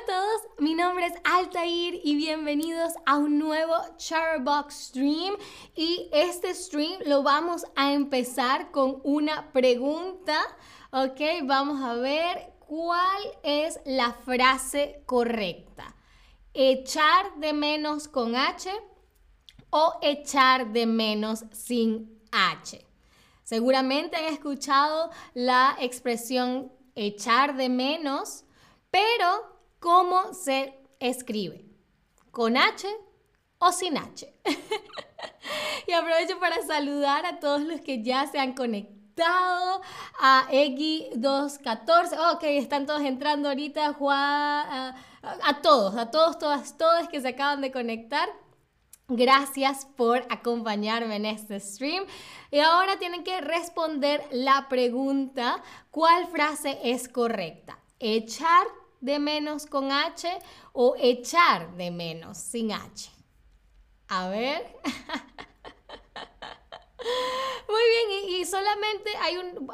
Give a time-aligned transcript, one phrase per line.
[0.00, 5.36] a todos, mi nombre es Altair y bienvenidos a un nuevo Charbox Stream.
[5.74, 10.38] Y este stream lo vamos a empezar con una pregunta.
[10.90, 15.94] Ok, vamos a ver cuál es la frase correcta.
[16.54, 18.70] ¿Echar de menos con H
[19.70, 22.86] o echar de menos sin H?
[23.42, 28.44] Seguramente han escuchado la expresión echar de menos,
[28.90, 31.64] pero ¿cómo se escribe?
[32.30, 32.86] ¿Con H
[33.58, 34.32] o sin H?
[35.86, 39.00] y aprovecho para saludar a todos los que ya se han conectado
[40.20, 42.34] a Eggy214.
[42.34, 43.94] ok, están todos entrando ahorita.
[43.94, 48.28] Juan, a, a todos, a todos, todas, todas que se acaban de conectar.
[49.08, 52.04] Gracias por acompañarme en este stream.
[52.52, 57.80] Y ahora tienen que responder la pregunta, ¿cuál frase es correcta?
[57.98, 58.66] ¿Echar
[59.00, 60.28] de menos con H
[60.72, 63.10] o echar de menos sin H?
[64.08, 64.76] A ver.
[67.68, 69.66] Muy bien, y, solamente hay un,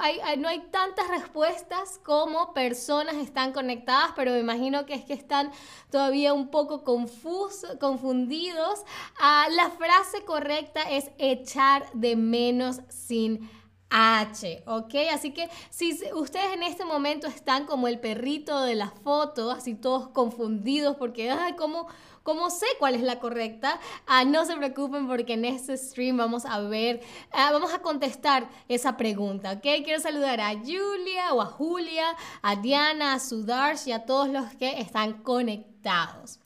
[0.43, 5.51] no hay tantas respuestas como personas están conectadas, pero me imagino que es que están
[5.91, 8.85] todavía un poco confusos, confundidos.
[9.19, 13.49] Ah, la frase correcta es echar de menos sin
[13.89, 14.95] H, ¿ok?
[15.13, 19.75] Así que si ustedes en este momento están como el perrito de la foto, así
[19.75, 21.87] todos confundidos porque, ay, ¿cómo,
[22.23, 23.79] cómo sé cuál es la correcta?
[24.07, 28.49] Ah, no se preocupen porque en este stream vamos a ver, ah, vamos a contestar
[28.69, 29.85] esa pregunta, ¿ok?
[29.85, 34.53] Quiero saludar a Julia o a Julia, a Diana, a Sudarsh y a todos los
[34.55, 36.41] que están conectados.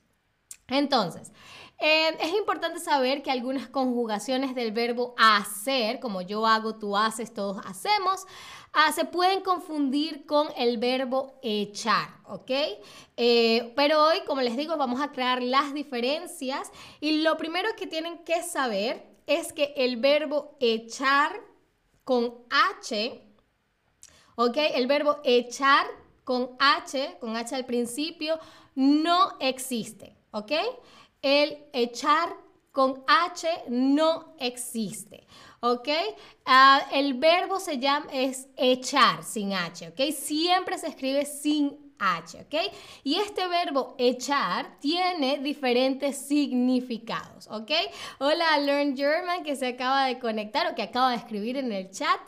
[0.69, 1.33] Entonces,
[1.81, 7.33] eh, es importante saber que algunas conjugaciones del verbo hacer, como yo hago, tú haces,
[7.33, 8.27] todos hacemos,
[8.75, 12.51] ah, se pueden confundir con el verbo echar, ¿ok?
[13.17, 16.71] Eh, pero hoy, como les digo, vamos a crear las diferencias
[17.01, 21.33] y lo primero que tienen que saber es que el verbo echar
[22.05, 23.23] con H,
[24.35, 24.57] ¿ok?
[24.75, 25.87] El verbo echar
[26.25, 28.39] con H, con H al principio,
[28.75, 30.53] no existe, ¿ok?
[31.23, 32.35] El echar
[32.73, 35.27] con H no existe.
[35.61, 35.89] ¿Ok?
[36.47, 40.15] Ah, el verbo se llama, es echar sin H, ¿ok?
[40.15, 42.73] Siempre se escribe sin H, ¿ok?
[43.05, 47.71] Y este verbo echar tiene diferentes significados, ¿ok?
[48.19, 51.91] Hola Learn German que se acaba de conectar o que acaba de escribir en el
[51.91, 52.21] chat.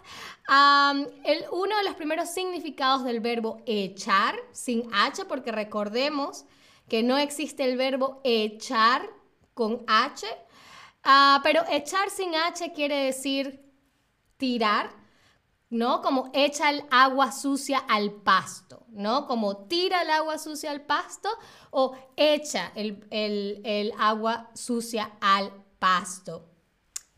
[0.49, 6.45] uno de los primeros significados del verbo echar sin H, porque recordemos
[6.93, 9.09] que no existe el verbo echar
[9.55, 10.27] con H,
[11.03, 13.65] ah, pero echar sin H quiere decir
[14.37, 14.91] tirar,
[15.71, 16.03] ¿no?
[16.03, 19.27] Como echa el agua sucia al pasto, ¿no?
[19.27, 21.31] Como tira el agua sucia al pasto
[21.71, 26.52] o echa el, el agua sucia al pasto.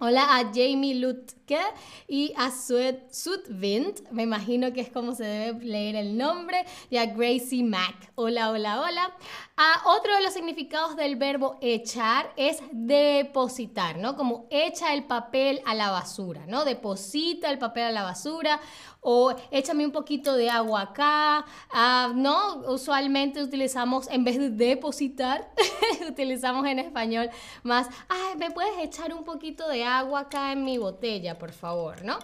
[0.06, 1.58] Hola a Jamie Lutke
[2.06, 7.06] y a Sudwind, me imagino que es como se debe leer el nombre, y a
[7.06, 8.12] Gracie Mack.
[8.14, 9.16] Hola, hola, hola.
[9.56, 14.14] Ah, otro de los significados del verbo echar es depositar, ¿no?
[14.14, 16.66] Como echa el papel a la basura, ¿no?
[16.66, 18.60] Deposita el papel a la basura
[19.04, 22.56] o échame un poquito de agua acá, ah, ¿no?
[22.68, 25.52] Usualmente utilizamos, en vez de depositar,
[26.08, 27.28] utilizamos en español
[27.62, 32.02] más, ay, ¿me puedes echar un poquito de agua acá en mi botella, por favor,
[32.02, 32.18] ¿no?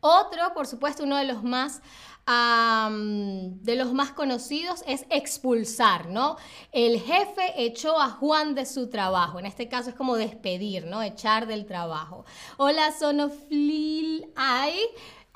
[0.00, 1.82] Otro, por supuesto, uno de los más
[2.24, 6.36] de los más conocidos es expulsar, ¿no?
[6.70, 9.40] El jefe echó a Juan de su trabajo.
[9.40, 11.02] En este caso es como despedir, ¿no?
[11.02, 12.24] Echar del trabajo.
[12.58, 14.30] Hola, Sonoflil.
[14.36, 14.78] Ay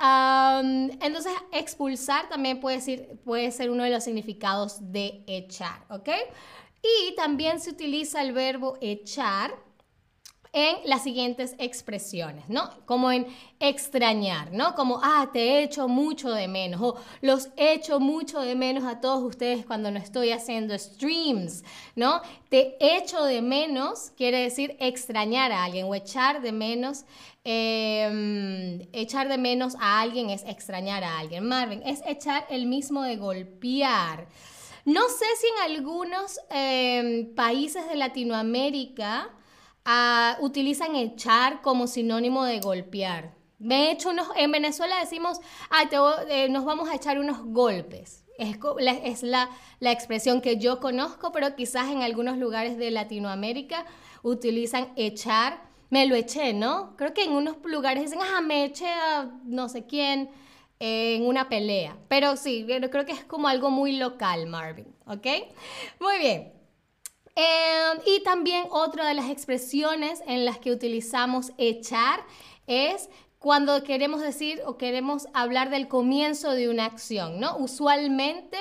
[0.00, 6.08] entonces, expulsar también puede ser, puede ser uno de los significados de echar, ¿ok?
[6.82, 9.54] Y también se utiliza el verbo echar
[10.56, 12.70] en las siguientes expresiones, ¿no?
[12.86, 13.26] Como en
[13.60, 14.74] extrañar, ¿no?
[14.74, 19.22] Como, ah, te echo mucho de menos o los echo mucho de menos a todos
[19.22, 21.62] ustedes cuando no estoy haciendo streams,
[21.94, 22.22] ¿no?
[22.48, 27.04] Te echo de menos quiere decir extrañar a alguien o echar de menos
[27.48, 31.46] Em, echar de menos a alguien es extrañar a alguien.
[31.46, 34.26] Marvin, es echar el mismo de golpear.
[34.84, 39.30] No sé si en algunos em, países de Latinoamérica
[39.86, 43.34] ah, utilizan echar como sinónimo de golpear.
[43.58, 45.40] He hecho unos, en Venezuela decimos,
[46.28, 48.24] eh, nos vamos a echar unos golpes.
[48.36, 49.48] Es, la,
[49.80, 53.86] la, expresión que yo conozco, pero quizás en algunos lugares de Latinoamérica
[54.22, 56.96] utilizan echar me lo eché, ¿no?
[56.96, 60.28] Creo que en unos lugares dicen, ah, me eché a no sé quién.
[60.78, 61.96] en una pelea.
[62.08, 65.26] Pero sí, creo que es como algo muy local, Marvin, ¿ok?
[66.00, 66.52] Muy bien.
[67.36, 72.24] Em, y también otra de las expresiones en las que utilizamos echar
[72.66, 77.58] es cuando queremos decir o queremos hablar del comienzo de una acción, ¿no?
[77.58, 78.56] Usualmente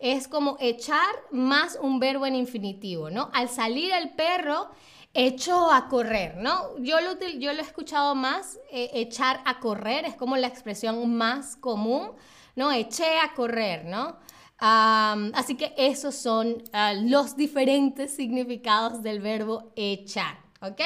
[0.00, 3.30] es como echar más un verbo en infinitivo, ¿no?
[3.32, 4.70] Al salir el perro,
[5.14, 6.76] echó a correr, ¿no?
[6.78, 11.14] Yo lo, yo lo he escuchado más, eh, echar a correr, es como la expresión
[11.14, 12.10] más común,
[12.56, 12.72] ¿no?
[12.72, 14.16] Eché a correr, ¿no?
[14.58, 20.80] Así que esos son ah, los diferentes significados del verbo echar, ¿ok?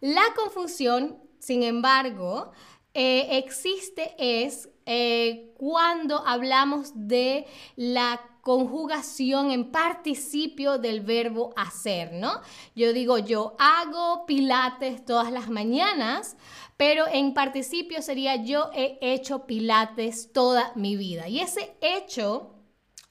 [0.00, 2.52] La confusión sin embargo,
[2.94, 7.46] eh, existe es eh, cuando hablamos de
[7.76, 12.40] la conjugación en participio del verbo hacer, ¿no?
[12.74, 16.36] Yo digo, yo hago pilates todas las mañanas,
[16.76, 21.28] pero en participio sería yo he hecho pilates toda mi vida.
[21.28, 22.54] Y ese hecho...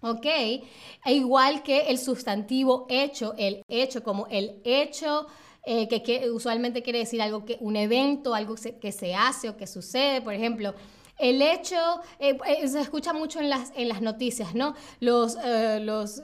[0.01, 0.25] ¿ok?
[0.25, 5.27] E igual que el sustantivo hecho, el hecho como el hecho
[5.69, 9.67] eh, que, usualmente quiere decir algo que un evento, algo que se hace o que
[9.67, 10.73] sucede, por ejemplo.
[11.17, 11.75] El hecho,
[12.19, 14.75] eh, eh, se escucha mucho en las, en las noticias, ¿no?
[15.01, 15.35] Los,
[15.81, 16.21] los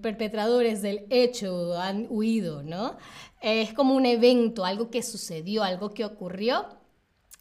[0.00, 2.96] perpetradores del hecho han huido, ¿no?
[3.40, 6.64] es como un evento, algo que sucedió, algo que ocurrió.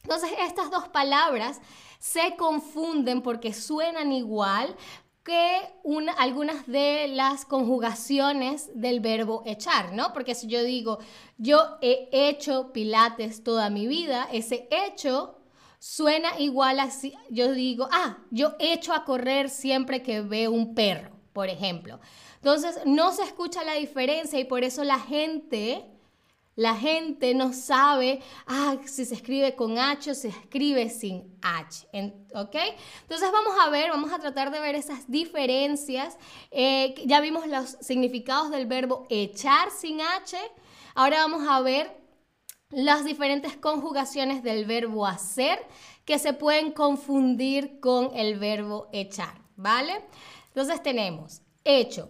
[0.01, 1.61] Entonces, estas dos palabras
[1.97, 4.75] se confunden porque suenan igual,
[5.23, 5.61] que
[6.17, 10.11] algunas de las conjugaciones del verbo echar, ¿no?
[10.13, 10.99] Porque si yo digo,
[11.37, 15.37] yo he hecho pilates toda mi vida, ese hecho
[15.79, 20.75] suena igual a si yo digo, ah, yo echo a correr siempre que veo un
[20.75, 21.99] perro, por ejemplo.
[22.35, 25.92] Entonces, no se escucha la diferencia y por eso la gente
[26.55, 31.87] la gente no sabe ah, si se escribe con H o se escribe sin H.
[32.35, 32.55] ¿Ok?
[33.01, 36.17] Entonces vamos a ver, vamos a tratar de ver esas diferencias.
[36.51, 40.37] Eh, ya vimos los significados del verbo echar sin H.
[40.93, 41.99] Ahora vamos a ver
[42.69, 45.59] las diferentes conjugaciones del verbo hacer
[46.05, 49.41] que se pueden confundir con el verbo echar.
[49.55, 50.01] ¿Vale?
[50.47, 52.09] Entonces tenemos hecho,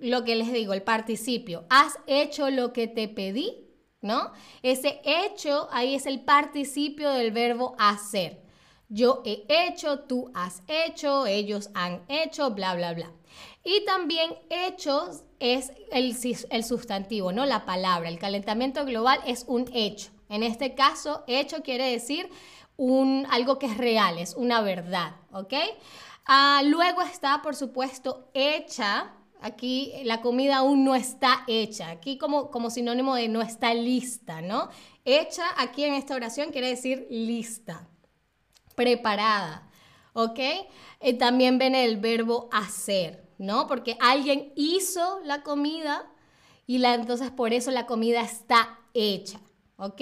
[0.00, 1.64] lo que les digo, el participio.
[1.70, 3.69] Has hecho lo que te pedí
[4.02, 4.32] ¿no?
[4.62, 8.40] Ese hecho ahí es el participio del verbo hacer.
[8.88, 13.10] Yo he hecho, tú has hecho, ellos han hecho, bla, bla, bla.
[13.62, 17.46] Y también hechos es el, sustantivo, ¿no?
[17.46, 18.08] La palabra.
[18.08, 20.10] El calentamiento global es un hecho.
[20.28, 22.28] En este caso, hecho quiere decir
[22.76, 25.54] un, algo que es real, es una verdad, ¿ok?
[26.26, 31.90] Ah, luego está, por supuesto, hecha, Aquí la comida aún no está hecha.
[31.90, 34.68] Aquí como, como sinónimo de no está lista, ¿no?
[35.04, 37.88] Hecha aquí en esta oración quiere decir lista,
[38.74, 39.68] preparada,
[40.12, 40.38] ¿ok?
[41.00, 43.66] Eh, también viene el verbo hacer, ¿no?
[43.66, 46.10] Porque alguien hizo la comida
[46.66, 49.40] y la, entonces por eso la comida está hecha.
[49.80, 50.00] ¿Ok?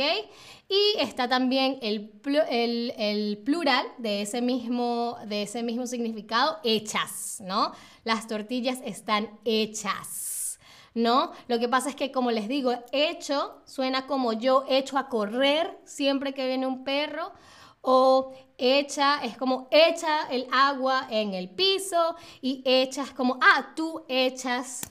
[0.69, 2.13] Y está también el,
[2.49, 7.73] el, plural de ese, mismo, de ese mismo significado, hechas, ¿no?
[8.05, 10.59] Las tortillas están hechas,
[10.95, 11.33] ¿no?
[11.47, 15.79] Lo que pasa es que, como les digo, hecho suena como yo echo a correr
[15.85, 17.33] siempre que viene un perro,
[17.81, 24.05] o hecha es como echa el agua en el piso y echas como, ah, tú
[24.09, 24.91] echas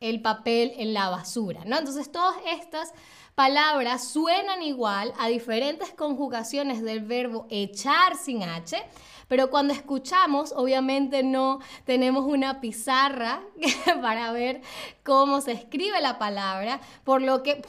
[0.00, 1.78] el papel en la basura, ¿no?
[1.78, 2.92] Entonces todas estas
[3.34, 8.80] palabras suenan igual a diferentes conjugaciones del verbo echar sin H,
[9.28, 13.42] pero cuando escuchamos, obviamente no tenemos una pizarra
[14.02, 14.60] para ver
[15.02, 17.62] cómo se escribe la palabra, por lo que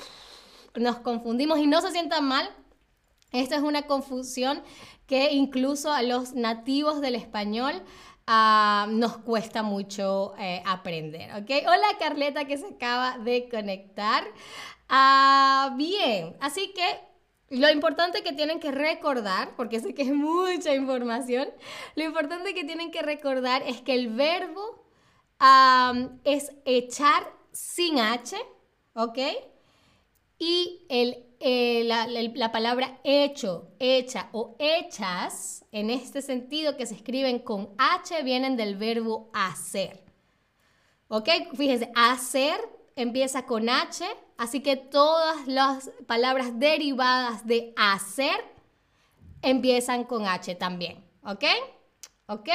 [0.75, 2.49] nos confundimos y no se sientan mal.
[3.31, 4.61] Esta es una confusión
[5.07, 7.83] que incluso a los nativos del español
[8.27, 14.23] ah, nos cuesta mucho eh, aprender, Hola Carleta que se acaba de conectar.
[14.87, 16.99] Ah, bien, así que
[17.49, 21.47] lo importante que tienen que recordar, porque sé que es mucha información,
[21.95, 24.83] lo importante que tienen que recordar es que el verbo
[26.23, 28.35] es echar sin H,
[28.93, 29.17] ¿ok?
[30.39, 36.95] Y el, eh, la, la, palabra hecho, hecha o hechas, en este sentido que se
[36.95, 40.03] escriben con H, vienen del verbo hacer.
[41.07, 41.29] ¿Ok?
[41.55, 42.59] Fíjense, hacer
[42.95, 44.05] empieza con H,
[44.37, 48.35] así que todas las palabras derivadas de hacer
[49.41, 51.43] empiezan con H también, ¿ok?
[52.27, 52.49] ¿Ok?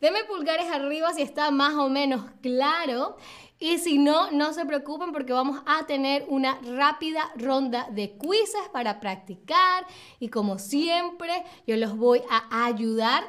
[0.00, 3.16] Deme pulgares arriba si está más o menos claro.
[3.58, 8.68] Y si no, no se preocupen porque vamos a tener una rápida ronda de quizzes
[8.72, 9.84] para practicar.
[10.20, 13.24] Y como siempre, yo los voy a ayudar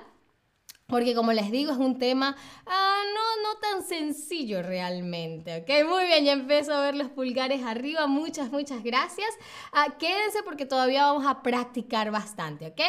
[0.90, 5.88] porque como les digo, es un tema ah, no, no tan sencillo realmente, ¿ok?
[5.88, 9.30] Muy bien, ya empiezo a ver los pulgares arriba, muchas, muchas gracias.
[9.72, 12.82] Ah, quédense porque todavía vamos a practicar bastante, ¿ok?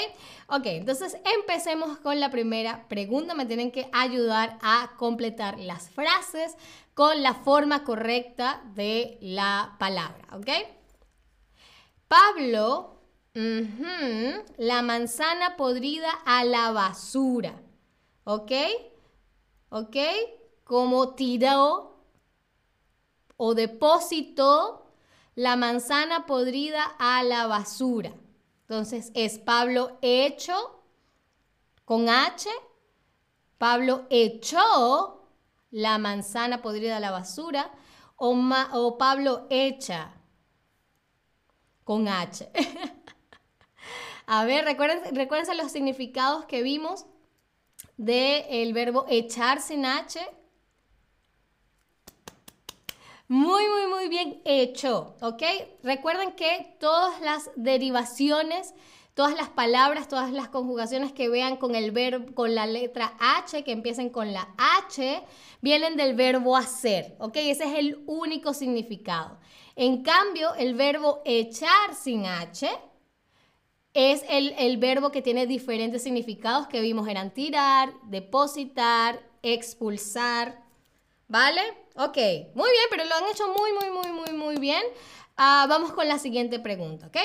[0.49, 6.57] Ok, entonces empecemos con la primera pregunta, me tienen que ayudar a completar las frases
[6.95, 10.49] con la forma correcta de la palabra, ¿ok?
[12.09, 12.97] Pablo,
[14.57, 17.55] la manzana podrida a la basura.
[18.31, 18.53] ¿Ok?
[19.71, 19.97] ¿Ok?
[20.63, 21.99] Como tiró
[23.37, 24.87] o depositó
[25.35, 28.13] la manzana podrida a la basura.
[28.61, 30.81] Entonces es Pablo hecho
[31.85, 32.49] con H.
[33.59, 35.29] Pablo echó
[35.73, 37.73] la manzana podrida a la basura.
[38.15, 38.33] O,
[38.75, 40.15] o Pablo echa
[41.83, 42.49] con H.
[44.27, 47.07] a ver, recuerden, recuérdense los significados que vimos
[48.01, 50.19] del el verbo echar sin H.
[53.29, 55.43] Muy, muy, muy bien hecho, ¿ok?
[55.83, 58.75] Recuerden que todas las derivaciones,
[59.13, 63.63] todas las palabras, todas las conjugaciones que vean con el verbo, con la letra H,
[63.65, 65.23] que empiecen con la H,
[65.61, 67.37] vienen del verbo hacer, ¿ok?
[67.37, 69.39] Ese es el único significado.
[69.77, 72.67] En cambio, el verbo echar sin H,
[73.95, 80.63] es el, verbo que tiene diferentes significados que vimos eran tirar, depositar, expulsar.
[81.27, 81.61] ¿Vale?
[81.97, 82.17] Ok,
[82.55, 84.83] muy bien, pero lo han hecho muy, muy, muy, muy, muy bien.
[85.37, 87.17] Ah, vamos con la siguiente pregunta, ¿ok?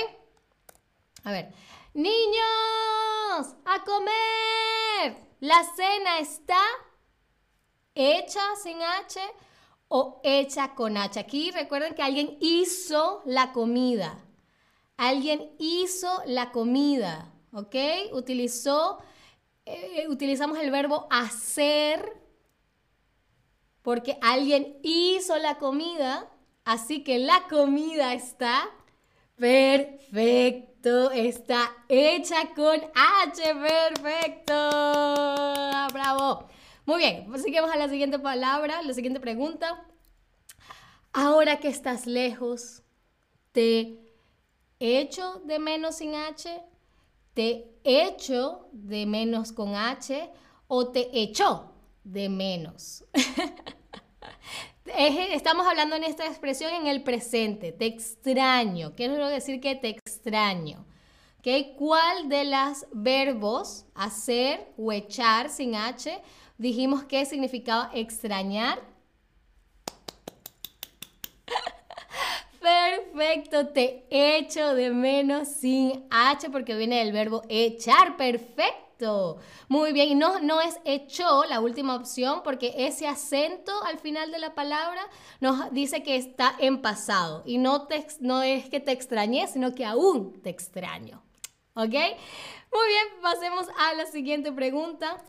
[1.24, 1.52] A ver,
[1.94, 5.18] niños, a comer.
[5.40, 6.62] ¿La cena está
[7.94, 9.20] hecha sin H
[9.88, 11.20] o hecha con H?
[11.20, 14.26] Aquí recuerden que alguien hizo la comida.
[14.98, 17.76] Alguien hizo la comida, ¿ok?
[18.14, 19.00] Utilizó,
[19.66, 22.26] eh, utilizamos el verbo hacer
[23.82, 26.28] porque alguien hizo la comida,
[26.64, 28.68] así que la comida está
[29.36, 34.54] perfecto, está hecha con H, perfecto.
[35.94, 36.48] Bravo.
[36.86, 39.86] Muy bien, pues seguimos a la siguiente palabra, la siguiente pregunta.
[41.14, 42.82] Ahora que estás lejos,
[43.52, 44.05] te
[44.80, 46.62] hecho de menos sin H,
[47.34, 50.30] te hecho de menos con H
[50.68, 51.72] o te echó
[52.04, 53.04] de menos.
[54.86, 58.94] Estamos hablando en esta expresión en el presente, te extraño.
[58.96, 60.86] Quiero decir que te extraño.
[61.78, 66.20] ¿Cuál de los verbos hacer o echar sin H
[66.58, 68.82] dijimos que significaba extrañar?
[72.66, 78.18] Perfecto, te echo de menos sin H porque viene del verbo echar.
[78.18, 79.38] Perfecto.
[79.68, 84.32] Muy bien, y no, no es echó la última opción porque ese acento al final
[84.32, 85.08] de la palabra
[85.42, 89.76] nos dice que está en pasado y no, te, no es que te extrañé, sino
[89.76, 91.22] que aún te extraño.
[91.76, 91.94] ¿Ok?
[91.94, 95.22] Muy bien, pasemos a la siguiente pregunta.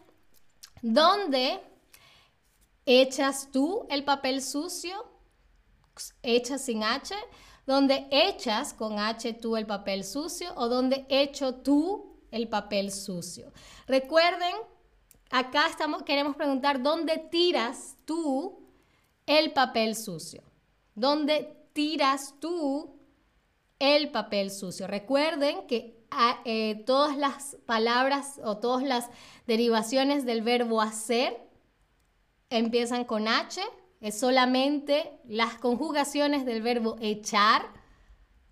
[0.80, 1.60] ¿Dónde
[2.86, 5.15] echas tú el papel sucio?
[6.22, 7.14] Echas sin H,
[7.66, 13.52] donde echas con H tú el papel sucio o donde echo tú el papel sucio.
[13.86, 14.54] Recuerden,
[15.30, 18.66] acá estamos, queremos preguntar dónde tiras tú
[19.26, 20.42] el papel sucio.
[20.94, 23.00] ¿Dónde tiras tú
[23.78, 24.86] el papel sucio?
[24.86, 29.10] Recuerden que ah, eh, todas las palabras o todas las
[29.46, 31.36] derivaciones del verbo hacer
[32.48, 33.60] empiezan con H
[34.00, 37.66] es solamente las conjugaciones del verbo echar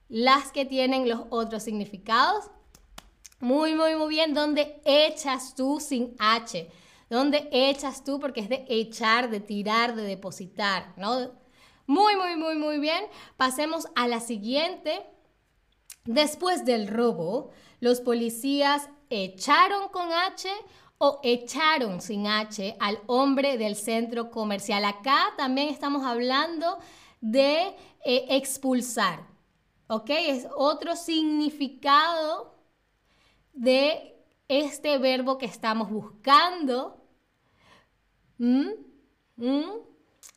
[0.09, 2.51] las que tienen los otros significados.
[3.41, 4.35] Muy, muy, muy bien.
[4.35, 6.71] ¿Dónde echas tú sin H?
[7.11, 8.19] ¿Dónde echas tú?
[8.21, 11.33] Porque es de echar, de tirar, de depositar, ¿no?
[11.87, 13.05] Muy, muy, muy, muy bien.
[13.37, 15.05] Pasemos a la siguiente.
[16.05, 20.49] Después del robo, los policías echaron con H
[20.99, 24.85] o echaron sin H al hombre del centro comercial.
[24.85, 26.79] Acá también estamos hablando
[27.21, 27.75] de
[28.05, 29.27] eh, expulsar,
[29.89, 30.11] ¿ok?
[30.11, 32.55] Es otro significado
[33.53, 34.15] de
[34.49, 37.01] este verbo que estamos buscando.
[38.39, 38.71] ¿Mm?
[39.37, 39.71] ¿Mm?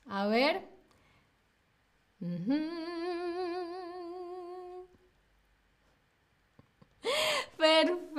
[0.08, 0.68] A ver.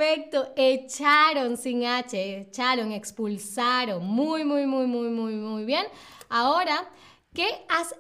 [0.09, 4.07] Perfecto, echaron sin H, echaron, expulsaron.
[4.07, 5.85] Muy, muy, muy, muy, muy, muy bien.
[6.31, 6.89] Ahora,
[7.35, 7.95] ¿qué has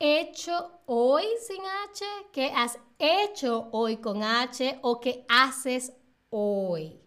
[0.00, 2.04] hecho hoy sin H?
[2.32, 4.80] ¿Qué has hecho hoy con H?
[4.82, 5.92] ¿O qué haces
[6.30, 6.98] hoy?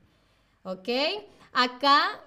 [0.64, 0.88] ¿Ok?
[1.52, 2.24] Acá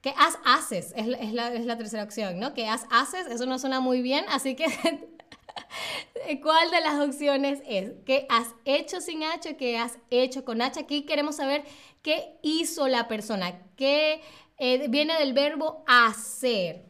[0.00, 2.54] que haz haces, es, la, es la tercera opción, ¿no?
[2.54, 4.66] Que haz haces, eso no suena muy bien, así que
[6.42, 7.92] ¿Cuál de las opciones es?
[8.04, 10.80] ¿Qué has hecho sin H qué has hecho con H?
[10.80, 11.64] Aquí queremos saber
[12.02, 14.20] qué hizo la persona, qué
[14.58, 16.84] eh, viene del verbo hacer.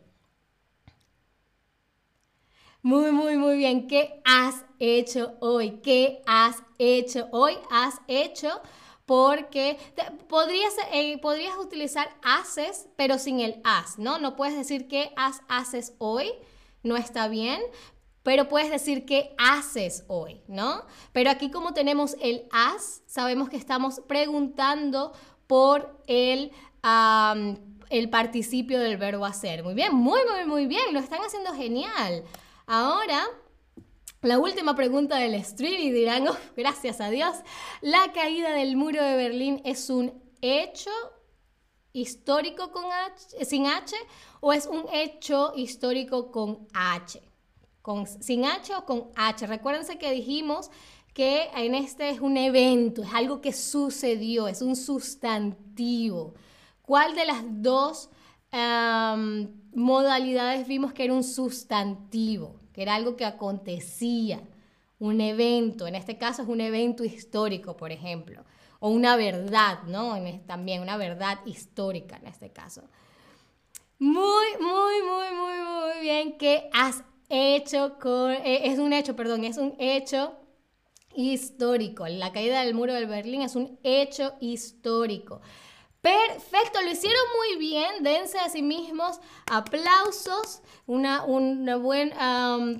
[2.83, 3.89] Muy, muy, muy bien.
[3.89, 5.81] ¿Qué has hecho hoy?
[5.83, 7.55] ¿Qué has hecho hoy?
[7.71, 8.61] Has hecho
[9.07, 9.79] porque
[10.29, 14.19] podrías, eh, podrías utilizar haces, pero sin el as, ¿no?
[14.19, 16.31] No puedes decir qué has, haces hoy,
[16.83, 17.61] no está bien,
[18.25, 20.83] pero puedes decir qué haces hoy, ¿no?
[21.13, 25.13] Pero aquí como tenemos el as, sabemos que estamos preguntando
[25.47, 26.51] por el,
[27.91, 29.63] el participio del verbo hacer.
[29.63, 32.25] Muy bien, muy, muy, muy bien, lo están haciendo genial.
[32.67, 33.23] Ahora,
[34.23, 36.25] la última pregunta del stream y dirán,
[36.57, 37.37] gracias a Dios,
[37.83, 40.91] ¿la caída del muro de Berlín es un hecho
[41.93, 42.85] histórico con
[43.43, 43.95] sin H
[44.41, 47.21] o es un hecho histórico con H?
[47.85, 49.47] Con, sin H o con H.
[49.47, 50.71] Recuérdense que dijimos
[51.13, 56.33] que en este es un evento, es algo que sucedió, es un sustantivo.
[56.81, 58.09] ¿Cuál de las dos
[59.75, 62.57] modalidades vimos que era un sustantivo?
[62.73, 64.41] Que era algo que acontecía,
[64.99, 65.87] un evento.
[65.87, 68.47] En este caso es un evento histórico, por ejemplo.
[68.81, 70.17] O una verdad, ¿no?
[70.47, 72.81] También una verdad histórica en este caso.
[73.99, 77.97] Muy, muy, muy, muy, muy bien que has hecho
[78.31, 80.35] eh, es un hecho, perdón, es un hecho
[81.15, 82.07] histórico.
[82.09, 85.41] La caída del muro de Berlín es un hecho histórico.
[86.05, 88.03] Perfecto, lo hicieron muy bien.
[88.03, 89.21] Dense a sí mismos
[89.51, 92.13] aplausos, una, un buen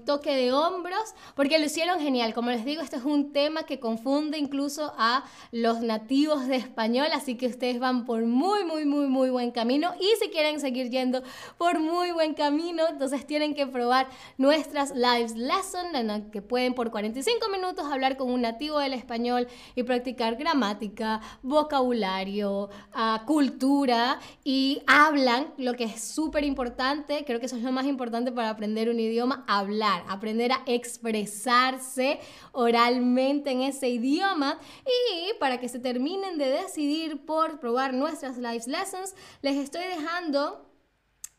[0.05, 2.35] toque de hombros, porque lo hicieron genial.
[2.35, 7.07] Como les digo, este es un tema que confunde incluso a los nativos de español,
[7.15, 9.95] así que ustedes van por muy, muy, muy, muy buen camino.
[9.99, 11.23] Y si quieren seguir yendo
[11.57, 14.07] por muy buen camino, entonces tienen que probar
[14.37, 18.93] nuestras live lessons, en las que pueden por 45 minutos hablar con un nativo del
[18.93, 22.69] español y practicar gramática, vocabulario,
[23.23, 28.33] cultura y hablan, lo que es súper importante, creo que eso es lo más importante
[28.33, 32.21] para aprender un idioma, hablar, aprender a expresarse
[32.53, 34.59] oralmente en ese idioma.
[34.85, 40.71] Y para que se terminen de decidir por probar nuestras live lessons, les estoy dejando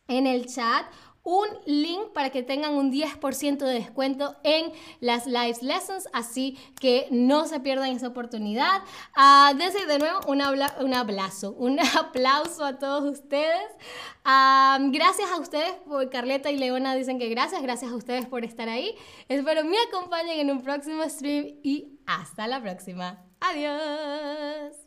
[0.08, 0.86] en el chat
[1.26, 7.08] un link para que tengan un 10% de descuento en las live lessons, así que
[7.12, 8.84] no se pierdan esa oportunidad.
[9.18, 10.42] Uh, desde de nuevo un,
[10.82, 13.68] un abrazo, un aplauso a todos ustedes.
[14.24, 18.46] Ah, gracias a ustedes, por Carleta y Leona dicen que gracias, gracias a ustedes por
[18.46, 18.96] estar ahí.
[19.28, 23.26] Espero me acompañen en un próximo stream y hasta la próxima.
[23.40, 24.85] Adiós.